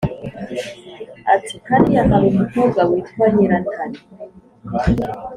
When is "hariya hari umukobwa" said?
1.69-2.79